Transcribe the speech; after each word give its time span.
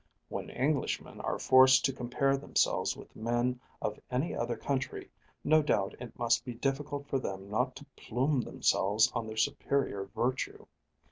When 0.29 0.49
Englishmen 0.49 1.21
are 1.21 1.37
forced 1.37 1.85
to 1.85 1.93
compare 1.93 2.35
themselves 2.35 2.97
with 2.97 3.15
men 3.15 3.59
of 3.83 3.99
any 4.09 4.33
other 4.33 4.57
country, 4.57 5.11
no 5.43 5.61
doubt 5.61 5.95
it 5.99 6.17
must 6.17 6.43
be 6.43 6.55
difficult 6.55 7.05
for 7.05 7.19
them 7.19 7.51
not 7.51 7.75
to 7.75 7.85
plume 7.95 8.41
themselves 8.41 9.11
on 9.13 9.27
their 9.27 9.37
superior 9.37 10.05
virtue. 10.05 10.65